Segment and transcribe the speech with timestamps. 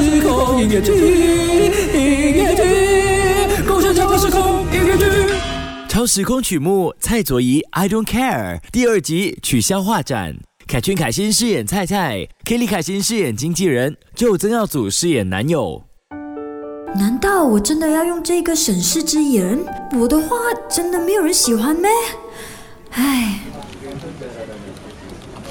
[0.00, 0.92] 音乐剧，
[1.92, 5.04] 音乐剧，共享超时空音乐剧。
[5.88, 10.36] 超时空曲目蔡卓宜《I Don't Care》第二集取消画展，
[10.66, 15.84] 凯俊凯欣饰演菜菜，Kelly 凯欣饰演经纪人，就曾耀祖饰演男友。
[16.94, 19.58] 难道我真的要用这个审视之眼？
[19.98, 20.36] 我的画
[20.70, 21.90] 真的没有人喜欢咩？
[22.92, 23.40] 唉，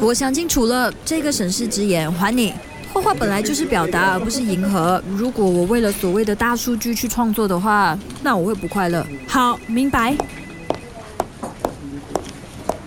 [0.00, 2.54] 我想清楚了，这个审视之眼还你。
[2.92, 5.02] 画画本来就是表达，而不是迎合。
[5.08, 9.06] 如果我为了所谓的大数据去创作的话，那我会不快乐。
[9.26, 10.14] 好，明白。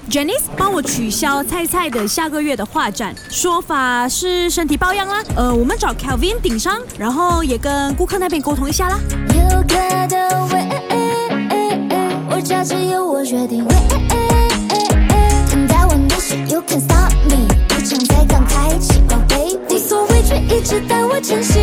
[0.08, 5.24] Janice，帮我取消菜菜的下个月的画展，说法是身体抱恙啦。
[5.36, 9.00] 呃，我们找 Kelvin 顶上，然后也跟顾客那边沟通一下啦。
[9.30, 9.76] 有个
[10.08, 10.70] 的位，
[12.30, 13.66] 我家只有我决定。
[15.50, 17.48] 等待我的是 You can stop me，
[17.78, 18.45] 一场才刚开启，宝贝，无所
[20.66, 21.62] 畏惧，一直带我前行。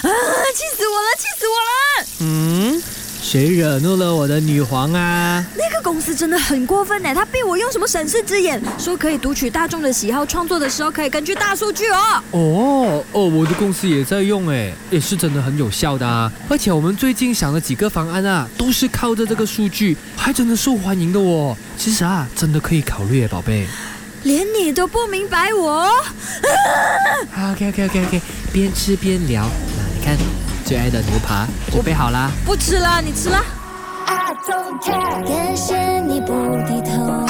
[0.00, 0.08] 啊！
[0.54, 1.08] 气死我了！
[1.18, 2.06] 气死我了！
[2.20, 2.82] 嗯，
[3.20, 5.44] 谁惹怒了我的女皇啊？
[5.54, 12.22] 那个公司真的很过分呢，他逼我用什么审视之眼，说可以读取大众的喜好，创作的时候可以根据大数据哦。
[12.30, 16.32] 哦哦，我的公司也在用哎，也是真的很有效的啊。
[16.48, 21.54] 而且我们最近想了几个方案啊，都是靠着这个数据，还真的受欢迎的哦。
[21.76, 23.66] 其实啊，真的可以考虑，宝贝。
[24.24, 25.88] 连你都不明白我。
[27.32, 29.44] 好，OK OK OK OK，边吃边聊。
[29.76, 30.16] 那你看，
[30.64, 32.30] 最爱的牛扒准备好啦。
[32.44, 33.42] 不吃了，你吃了。
[34.06, 36.32] I don't care，感谢你不
[36.66, 37.27] 低头。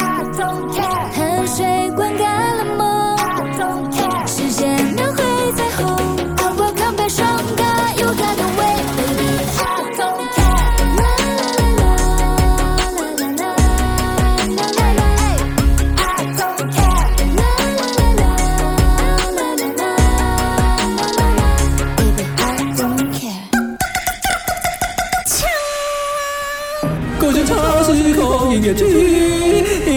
[27.29, 29.88] 我는저승의공인에 게.